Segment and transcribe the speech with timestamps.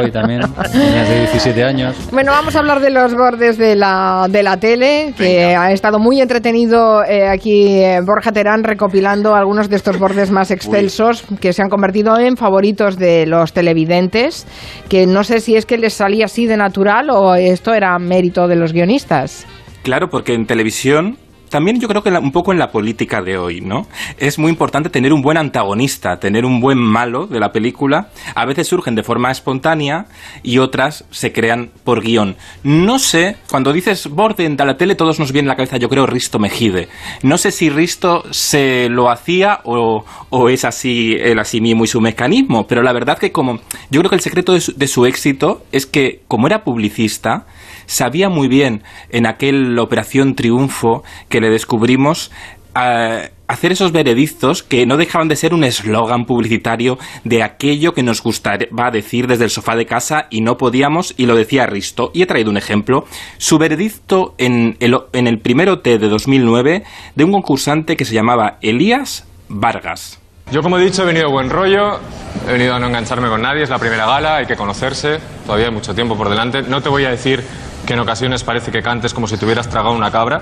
[0.00, 1.96] Hoy también, de 17 años.
[2.12, 5.98] Bueno, vamos a hablar de los bordes de la, de la tele, que ha estado
[5.98, 11.52] muy entretenido eh, aquí eh, Borja Terán recopilando algunos de estos bordes más excelsos que
[11.52, 14.46] se han convertido en favoritos de los televidentes,
[14.88, 18.46] que no sé si es que les salía así de natural o esto era mérito
[18.46, 19.48] de los guionistas.
[19.82, 21.16] Claro, porque en televisión
[21.48, 23.86] también yo creo que un poco en la política de hoy, ¿no?
[24.18, 28.10] Es muy importante tener un buen antagonista, tener un buen malo de la película.
[28.34, 30.06] A veces surgen de forma espontánea
[30.42, 32.36] y otras se crean por guion.
[32.62, 36.06] No sé, cuando dices Borden de la tele, todos nos viene la cabeza, yo creo,
[36.06, 36.88] Risto Mejide.
[37.22, 40.04] No sé si Risto se lo hacía o,
[40.48, 43.60] es así, el así mismo y su mecanismo, pero la verdad que como,
[43.90, 47.46] yo creo que el secreto de su éxito es que como era publicista,
[47.88, 52.30] sabía muy bien en aquel Operación Triunfo que le descubrimos
[52.76, 58.02] eh, hacer esos veredictos que no dejaban de ser un eslogan publicitario de aquello que
[58.02, 62.10] nos gustaba decir desde el sofá de casa y no podíamos, y lo decía Risto.
[62.12, 63.06] Y he traído un ejemplo.
[63.38, 68.14] Su veredicto en el, en el primer OT de 2009 de un concursante que se
[68.14, 70.20] llamaba Elías Vargas.
[70.50, 72.00] Yo, como he dicho, he venido buen rollo,
[72.48, 75.66] he venido a no engancharme con nadie, es la primera gala, hay que conocerse, todavía
[75.66, 76.62] hay mucho tiempo por delante.
[76.62, 77.44] No te voy a decir
[77.86, 80.40] que en ocasiones parece que cantes como si te hubieras tragado una cabra,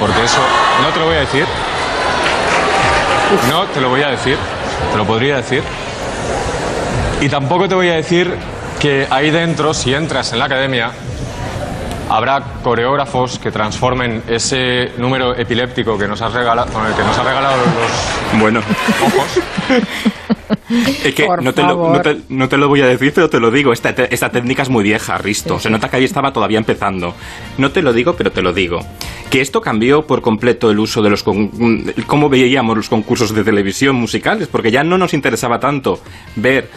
[0.00, 0.40] porque eso
[0.82, 1.46] no te lo voy a decir.
[3.48, 4.36] No te lo voy a decir,
[4.90, 5.62] te lo podría decir.
[7.20, 8.34] Y tampoco te voy a decir
[8.80, 10.90] que ahí dentro, si entras en la academia,
[12.16, 17.18] habrá coreógrafos que transformen ese número epiléptico que nos has regalado, con el que nos
[17.18, 18.60] ha regalado los bueno.
[18.60, 19.40] ojos
[21.04, 21.92] Es que no te, lo,
[22.28, 23.72] no, te, lo, voy a decir, pero te lo digo.
[23.72, 25.58] Esta, esta técnica es muy vieja, Risto.
[25.58, 27.14] Se nota que ahí estaba todavía empezando.
[27.58, 28.80] No te lo digo, pero te lo digo.
[29.30, 31.22] Que esto cambió por completo el uso de los...
[31.22, 36.00] cómo veíamos los concursos de televisión musicales, porque ya no nos interesaba tanto
[36.36, 36.68] ver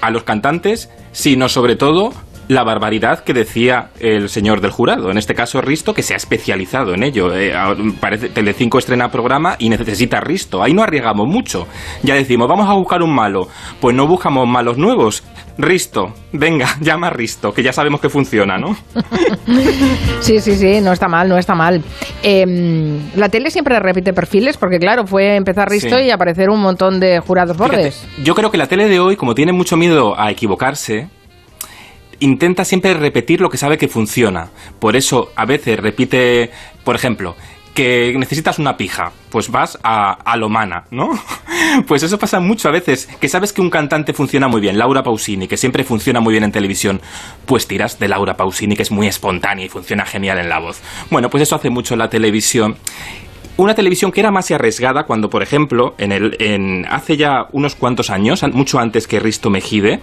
[0.00, 2.12] a los cantantes, sino sobre todo
[2.48, 6.16] la barbaridad que decía el señor del jurado, en este caso Risto, que se ha
[6.16, 7.34] especializado en ello.
[7.34, 7.52] Eh,
[8.00, 10.62] parece Telecinco estrena programa y necesita Risto.
[10.62, 11.66] Ahí no arriesgamos mucho.
[12.02, 13.48] Ya decimos, vamos a buscar un malo.
[13.80, 15.22] Pues no buscamos malos nuevos.
[15.58, 18.76] Risto, venga, llama a Risto, que ya sabemos que funciona, ¿no?
[20.20, 21.82] sí, sí, sí, no está mal, no está mal.
[22.22, 27.00] Em, la tele siempre repite perfiles, porque claro, fue empezar Risto y aparecer un montón
[27.00, 28.06] de jurados bordes.
[28.22, 31.08] yo creo que la tele de hoy, como tiene mucho miedo a equivocarse,
[32.20, 34.50] intenta siempre repetir lo que sabe que funciona.
[34.78, 36.50] Por eso a veces repite,
[36.84, 37.36] por ejemplo,
[37.78, 40.36] que necesitas una pija, pues vas a, a
[40.90, 41.10] ¿no?
[41.86, 45.04] Pues eso pasa mucho a veces, que sabes que un cantante funciona muy bien, Laura
[45.04, 47.00] Pausini, que siempre funciona muy bien en televisión,
[47.46, 50.80] pues tiras de Laura Pausini, que es muy espontánea y funciona genial en la voz.
[51.10, 52.76] Bueno, pues eso hace mucho la televisión.
[53.56, 57.76] Una televisión que era más arriesgada cuando, por ejemplo, en el, en, hace ya unos
[57.76, 60.00] cuantos años, mucho antes que Risto Mejide,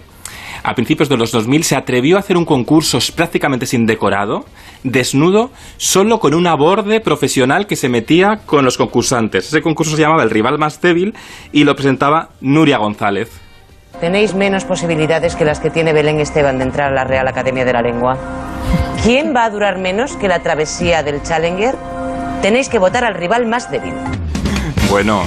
[0.62, 4.44] a principios de los 2000 se atrevió a hacer un concurso prácticamente sin decorado,
[4.82, 9.48] desnudo, solo con una borde profesional que se metía con los concursantes.
[9.48, 11.14] Ese concurso se llamaba El rival más débil
[11.52, 13.30] y lo presentaba Nuria González.
[14.00, 17.64] Tenéis menos posibilidades que las que tiene Belén Esteban de entrar a la Real Academia
[17.64, 18.18] de la Lengua.
[19.02, 21.74] ¿Quién va a durar menos que la travesía del Challenger?
[22.42, 23.94] Tenéis que votar al rival más débil.
[24.90, 25.22] Bueno,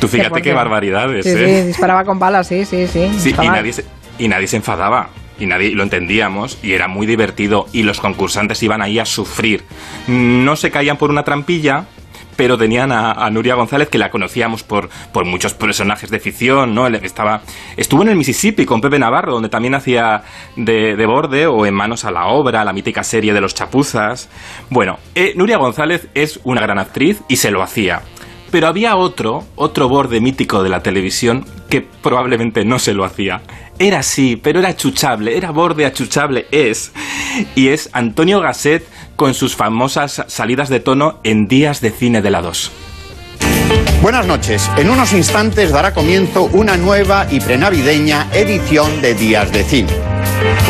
[0.00, 1.62] tú fíjate qué, barbaridades, sí, ¿eh?
[1.62, 3.10] Sí, disparaba con balas, sí, sí, sí.
[3.18, 3.84] Sí, y nadie, se,
[4.18, 8.62] y nadie se enfadaba y nadie lo entendíamos y era muy divertido y los concursantes
[8.62, 9.64] iban ahí a sufrir.
[10.08, 11.86] No se caían por una trampilla,
[12.36, 16.86] pero tenían a, Nuria González que la conocíamos por, por muchos personajes de ficción, ¿no?
[16.86, 17.42] Estaba,
[17.76, 20.22] estuvo en el Mississippi con Pepe Navarro, donde también hacía
[20.54, 24.28] de, de borde, o en Manos a la Obra, la mítica serie de los chapuzas.
[24.70, 28.02] Bueno, eh, Nuria González es una gran actriz y se lo hacía.
[28.50, 33.42] Pero había otro, otro borde mítico de la televisión que probablemente no se lo hacía.
[33.78, 36.92] Era así, pero era achuchable, era borde achuchable, es.
[37.54, 42.30] Y es Antonio Gasset con sus famosas salidas de tono en Días de Cine de
[42.30, 42.72] la 2.
[44.00, 44.70] Buenas noches.
[44.78, 49.92] En unos instantes dará comienzo una nueva y prenavideña edición de Días de Cine.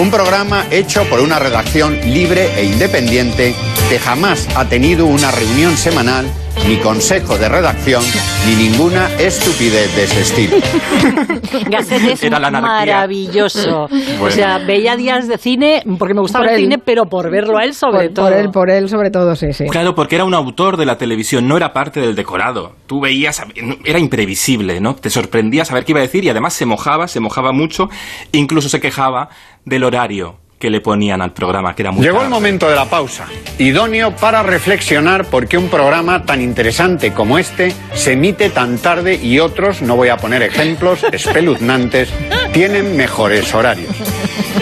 [0.01, 3.55] Un programa hecho por una redacción libre e independiente
[3.89, 6.27] que jamás ha tenido una reunión semanal
[6.69, 8.03] ni consejo de redacción,
[8.47, 10.57] ni ninguna estupidez de ese estilo.
[11.71, 13.89] Gasset es maravilloso.
[14.21, 17.65] O sea, veía días de cine porque me gustaba el cine, pero por verlo a
[17.65, 18.27] él sobre todo.
[18.27, 19.67] Por él, por él sobre todo, sí, sí.
[19.67, 22.73] Claro, porque era un autor de la televisión, no era parte del decorado.
[22.87, 23.43] Tú veías,
[23.85, 24.95] era imprevisible, ¿no?
[24.97, 27.89] Te sorprendía saber qué iba a decir y además se mojaba, se mojaba mucho,
[28.33, 29.29] incluso se quejaba
[29.65, 32.87] del horario que le ponían al programa, que era muy Llegó el momento de la
[32.87, 33.27] pausa,
[33.59, 39.17] idóneo para reflexionar por qué un programa tan interesante como este se emite tan tarde
[39.17, 42.09] y otros, no voy a poner ejemplos espeluznantes,
[42.53, 43.95] tienen mejores horarios.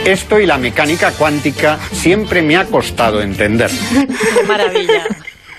[0.05, 3.71] Esto y la mecánica cuántica siempre me ha costado entender.
[3.71, 5.07] Qué maravilla.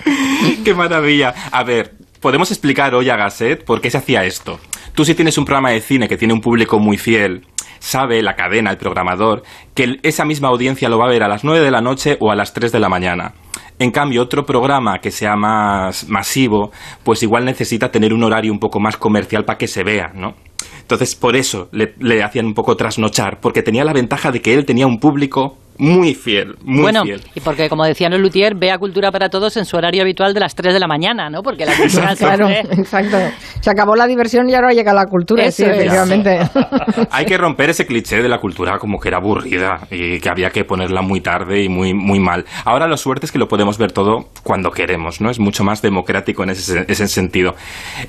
[0.64, 1.34] ¡Qué maravilla!
[1.50, 4.60] A ver, podemos explicar hoy a Gasset por qué se hacía esto.
[4.94, 7.44] Tú si tienes un programa de cine que tiene un público muy fiel,
[7.86, 9.44] sabe la cadena, el programador,
[9.74, 12.32] que esa misma audiencia lo va a ver a las 9 de la noche o
[12.32, 13.32] a las 3 de la mañana.
[13.78, 16.72] En cambio, otro programa que sea más masivo,
[17.04, 20.34] pues igual necesita tener un horario un poco más comercial para que se vea, ¿no?
[20.80, 24.54] Entonces, por eso le, le hacían un poco trasnochar, porque tenía la ventaja de que
[24.54, 27.20] él tenía un público muy fiel, muy bueno, fiel.
[27.34, 30.40] y porque como decía el Lutier, vea Cultura para Todos en su horario habitual de
[30.40, 31.42] las 3 de la mañana, ¿no?
[31.42, 33.16] Porque la cultura Claro, siempre- exacto.
[33.60, 35.76] Se acabó la diversión y ahora llega la cultura, Eso sí, es.
[35.76, 36.38] efectivamente.
[37.10, 40.50] Hay que romper ese cliché de la cultura como que era aburrida y que había
[40.50, 42.44] que ponerla muy tarde y muy, muy mal.
[42.64, 45.30] Ahora la suerte es que lo podemos ver todo cuando queremos, ¿no?
[45.30, 47.54] Es mucho más democrático en ese, ese sentido.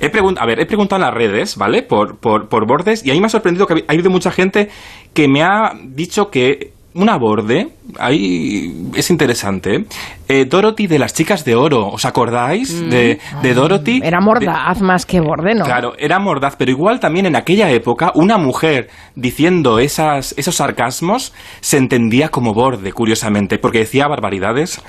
[0.00, 1.82] He a ver, he preguntado en las redes, ¿vale?
[1.82, 4.68] Por, por, por bordes y a mí me ha sorprendido que ha habido mucha gente
[5.14, 7.68] que me ha dicho que una borde,
[7.98, 9.84] ahí es interesante, ¿eh?
[10.28, 14.00] Eh, Dorothy de las chicas de oro, ¿os acordáis de, de Dorothy?
[14.04, 15.64] Era De- mordaz más que borde, ¿no?
[15.64, 21.32] Claro, era mordaz, pero igual también en aquella época una mujer diciendo esas, esos sarcasmos
[21.60, 24.82] se entendía como borde, curiosamente, porque decía barbaridades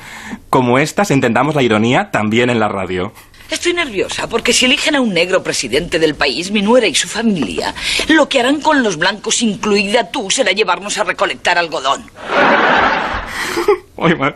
[0.50, 3.14] como estas, entendamos la ironía también en la radio.
[3.50, 7.08] Estoy nerviosa porque si eligen a un negro presidente del país, mi nuera y su
[7.08, 7.74] familia,
[8.10, 12.04] lo que harán con los blancos, incluida tú, será llevarnos a recolectar algodón.
[13.98, 14.36] Uy, ma-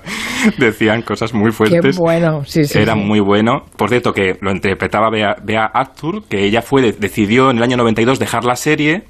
[0.58, 1.98] Decían cosas muy Qué fuertes.
[1.98, 2.78] bueno, sí, sí.
[2.80, 3.00] Era sí.
[3.00, 3.64] muy bueno.
[3.78, 7.78] Por cierto, que lo interpretaba Bea, Bea Arthur, que ella fue, decidió en el año
[7.78, 9.04] 92 dejar la serie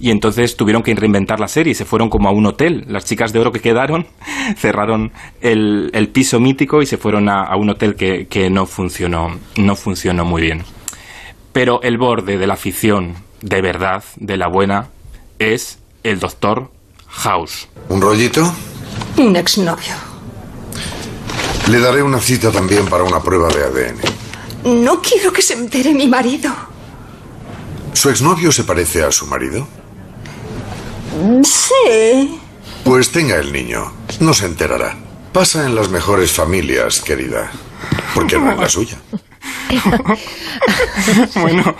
[0.00, 2.84] y entonces tuvieron que reinventar la serie y se fueron como a un hotel.
[2.88, 4.06] Las chicas de oro que quedaron
[4.56, 8.66] cerraron el, el piso mítico y se fueron a, a un hotel que, que no
[8.66, 10.64] funcionó, no funcionó muy bien.
[11.52, 14.88] Pero el borde de la ficción, de verdad, de la buena,
[15.38, 16.70] es el Doctor
[17.08, 17.68] House.
[17.88, 18.52] ¿Un rollito?
[19.16, 19.94] Un exnovio.
[21.68, 24.82] Le daré una cita también para una prueba de ADN.
[24.84, 26.50] No quiero que se entere mi marido.
[27.92, 29.66] ¿Su exnovio se parece a su marido?
[31.42, 32.38] Sí.
[32.84, 33.92] Pues tenga el niño.
[34.20, 34.96] No se enterará.
[35.32, 37.50] Pasa en las mejores familias, querida.
[38.14, 38.96] Porque no en la suya.
[41.40, 41.74] bueno,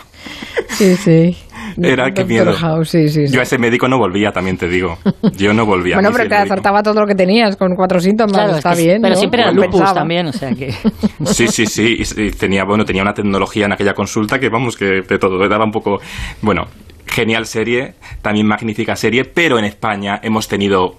[0.70, 1.36] Sí, sí.
[1.80, 2.52] Era, qué Doctor miedo.
[2.54, 3.32] House, sí, sí, sí.
[3.32, 4.98] yo a ese médico no volvía, también te digo.
[5.36, 5.94] Yo no volvía.
[5.96, 6.52] Bueno, pero te médico.
[6.52, 9.02] acertaba todo lo que tenías con cuatro síntomas, Claro, es está que- bien.
[9.02, 9.18] pero ¿no?
[9.18, 9.82] siempre era Compensaba.
[9.84, 10.72] lupus también, o sea que...
[11.26, 11.96] Sí, sí, sí.
[12.16, 15.38] y- y tenía, bueno, tenía una tecnología en aquella consulta que, vamos, que de todo.
[15.48, 16.00] Daba un poco.
[16.42, 16.64] Bueno,
[17.08, 20.96] genial serie, también magnífica serie, pero en España hemos tenido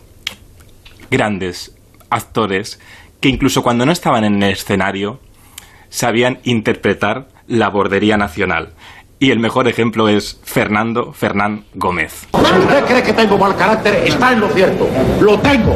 [1.09, 1.75] grandes
[2.09, 2.79] actores
[3.19, 5.19] que incluso cuando no estaban en el escenario
[5.89, 8.73] sabían interpretar la bordería nacional.
[9.21, 12.27] Y el mejor ejemplo es Fernando Fernán Gómez.
[12.31, 14.88] Si usted cree que tengo mal carácter, está en lo cierto.
[15.19, 15.75] Lo tengo.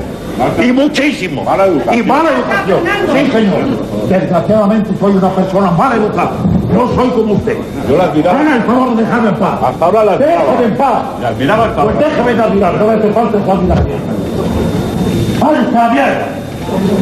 [0.61, 1.41] Y muchísimo.
[1.41, 2.79] Y mala educación.
[3.13, 4.09] Sí, señor.
[4.09, 6.31] Desgraciadamente soy una persona mal educada.
[6.73, 7.57] No soy como usted.
[7.89, 8.39] Yo la admiraba.
[8.39, 9.59] Haga el favor de dejarme en paz.
[9.63, 10.43] Hasta ahora la admiraba.
[10.43, 11.03] Déjame en paz.
[11.21, 12.73] La admiraba hasta Pues déjeme de admirar.
[12.75, 13.99] No me hace falta su admiración.
[15.39, 16.27] ¡Váyase a la mierda!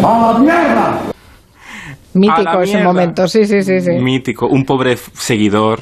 [0.03, 0.99] ¡A la mierda!
[2.13, 2.83] Mítico ese mierda.
[2.83, 3.81] momento, sí, sí, sí.
[3.81, 3.91] sí.
[3.91, 4.47] Mítico.
[4.47, 5.79] Un pobre seguidor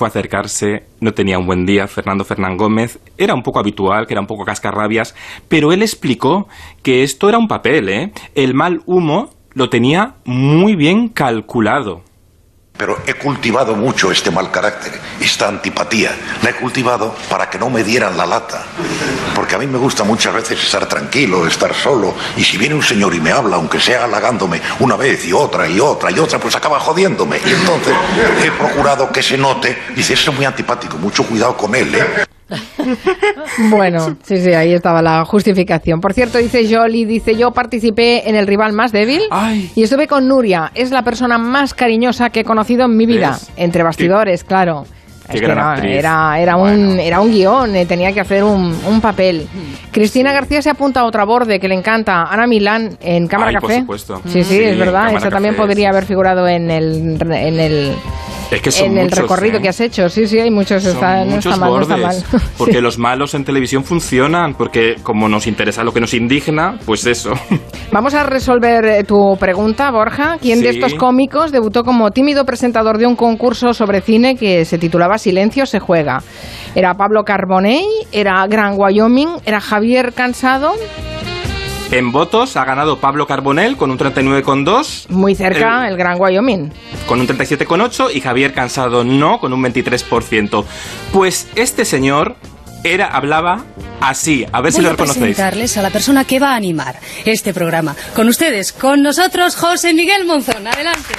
[0.00, 2.98] fue a acercarse, no tenía un buen día, Fernando Fernán Gómez.
[3.18, 5.14] Era un poco habitual, que era un poco cascarrabias,
[5.46, 6.48] pero él explicó
[6.82, 8.10] que esto era un papel, ¿eh?
[8.34, 12.00] El mal humo lo tenía muy bien calculado.
[12.80, 16.16] Pero he cultivado mucho este mal carácter, esta antipatía.
[16.42, 18.64] La he cultivado para que no me dieran la lata.
[19.34, 22.14] Porque a mí me gusta muchas veces estar tranquilo, estar solo.
[22.38, 25.68] Y si viene un señor y me habla, aunque sea halagándome una vez y otra
[25.68, 27.38] y otra y otra, pues acaba jodiéndome.
[27.44, 27.94] Y entonces
[28.42, 29.76] he procurado que se note.
[29.94, 32.24] Dice, eso es muy antipático, mucho cuidado con él, ¿eh?
[33.70, 36.00] Bueno, sí, sí, ahí estaba la justificación.
[36.00, 39.70] Por cierto, dice Jolie, dice yo participé en el rival más débil Ay.
[39.74, 40.70] y estuve con Nuria.
[40.74, 43.32] Es la persona más cariñosa que he conocido en mi vida.
[43.32, 43.50] ¿Ves?
[43.56, 44.84] Entre bastidores, claro.
[45.30, 45.96] qué Es que gran no, actriz.
[45.96, 49.46] era, era, un, era un guion, eh, tenía que hacer un, un papel.
[49.92, 52.24] Cristina García se apunta a otra borde que le encanta.
[52.24, 53.80] Ana Milán en Cámara Ay, por Café.
[53.80, 54.20] supuesto.
[54.26, 55.14] Sí, sí, Sí, es verdad.
[55.14, 57.92] Esa también podría haber figurado en el, en el,
[58.50, 59.62] Es que son en el recorrido ¿eh?
[59.62, 60.08] que has hecho.
[60.08, 60.82] Sí, sí, hay muchos.
[60.82, 62.16] Son Está, no muchos está mal, no está mal.
[62.16, 66.78] bordes, Porque los malos en televisión funcionan, porque como nos interesa lo que nos indigna,
[66.84, 67.32] pues eso.
[67.92, 70.38] Vamos a resolver eh, tu pregunta, Borja.
[70.40, 74.78] ¿Quién de estos cómicos debutó como tímido presentador de un concurso sobre cine que se
[74.78, 76.22] titulaba Silencio se juega?
[76.74, 77.84] ¿Era Pablo Carbonell?
[78.12, 79.28] ¿Era Gran Wyoming?
[79.44, 80.72] ¿Era Javier Cansado?
[81.90, 85.08] En votos ha ganado Pablo Carbonell con un 39,2.
[85.08, 86.70] Muy cerca el, Gran Wyoming.
[87.06, 90.64] Con un 37,8 y Javier Cansado no, con un 23%.
[91.12, 92.36] Pues este señor
[92.84, 93.64] era, hablaba
[94.00, 94.46] así.
[94.52, 95.20] A ver si lo reconocéis.
[95.20, 97.96] presentarles a la persona que va a animar este programa.
[98.14, 100.64] Con ustedes, con nosotros, José Miguel Monzón.
[100.66, 101.14] Adelante.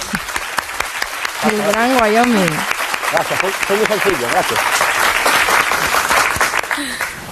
[1.52, 2.50] El Gran Wyoming.
[3.12, 4.91] Gracias, soy muy sencillo, gracias.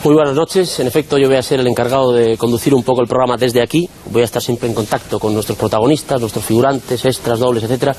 [0.02, 0.80] Muy buenas noches.
[0.80, 3.62] En efecto, yo voy a ser el encargado de conducir un poco el programa desde
[3.62, 3.90] aquí.
[4.10, 7.94] Voy a estar siempre en contacto con nuestros protagonistas, nuestros figurantes, extras, dobles, etcétera.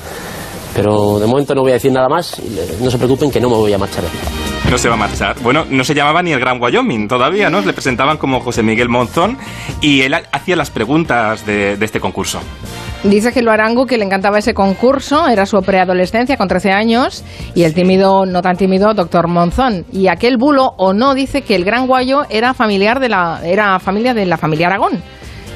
[0.73, 2.41] Pero de momento no voy a decir nada más.
[2.81, 4.03] No se preocupen que no me voy a marchar.
[4.69, 5.39] No se va a marchar.
[5.41, 7.61] Bueno, no se llamaba ni el Gran Wyoming todavía, ¿no?
[7.61, 9.37] Le presentaban como José Miguel Monzón
[9.79, 12.39] y él hacía las preguntas de, de este concurso.
[13.03, 17.23] Dice que lo arango que le encantaba ese concurso, era su preadolescencia con 13 años
[17.55, 19.85] y el tímido, no tan tímido, doctor Monzón.
[19.91, 23.79] Y aquel bulo o no dice que el Gran Guayo era familiar de la, era
[23.79, 25.01] familia de la familia Aragón.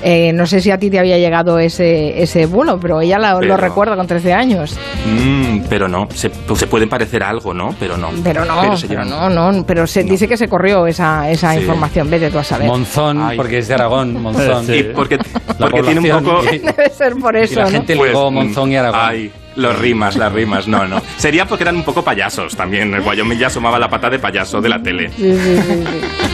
[0.03, 3.57] Eh, no sé si a ti te había llegado ese, ese bulo, pero ella lo
[3.57, 4.77] recuerda con 13 años.
[5.05, 7.75] Mm, pero no, se, pues se pueden parecer algo, ¿no?
[7.79, 8.09] Pero no.
[8.23, 12.29] Pero no, pero, no, no, pero se dice que se corrió esa, esa información, vete
[12.29, 12.67] tú a saber.
[12.67, 14.65] Monzón, porque es de Aragón, Monzón.
[14.65, 15.17] Sí, porque,
[15.57, 16.41] porque tiene un poco...
[16.51, 18.99] Debe ser por eso, y la gente pues, ligó Monzón y Aragón.
[19.01, 19.31] Ay.
[19.55, 21.01] Los rimas, las rimas, no, no.
[21.17, 22.93] Sería porque eran un poco payasos también.
[22.93, 25.09] El Wyoming ya asomaba la pata de payaso de la tele.
[25.15, 25.83] Sí, sí, sí,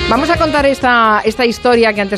[0.09, 2.09] Vamos a contar esta, esta historia que antes